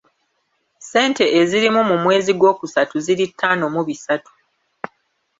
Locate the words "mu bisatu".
3.75-4.31